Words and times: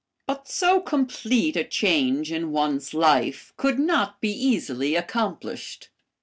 But 0.25 0.47
so 0.47 0.79
complete 0.81 1.55
a 1.55 1.63
change 1.63 2.31
in 2.31 2.51
one's 2.51 2.91
life 2.95 3.53
could 3.55 3.77
not 3.77 4.19
be 4.19 4.31
easily 4.33 4.95
accomplished. 4.95 5.89